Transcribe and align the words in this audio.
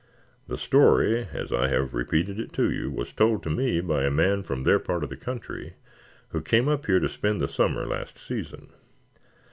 The 0.47 0.57
story, 0.57 1.27
as 1.31 1.53
I 1.53 1.67
have 1.67 1.93
repeated 1.93 2.39
it 2.39 2.51
to 2.53 2.71
you, 2.71 2.89
was 2.89 3.13
told 3.13 3.43
to 3.43 3.51
me 3.51 3.81
by 3.81 4.03
a 4.03 4.09
man 4.09 4.41
from 4.41 4.63
their 4.63 4.79
part 4.79 5.03
of 5.03 5.11
the 5.11 5.15
country 5.15 5.75
who 6.29 6.41
came 6.41 6.67
up 6.67 6.87
here 6.87 6.99
to 6.99 7.07
spend 7.07 7.39
the 7.39 7.47
summer 7.47 7.85
last 7.85 8.17
season. 8.17 8.69